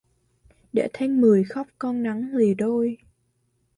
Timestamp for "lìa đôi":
2.33-2.97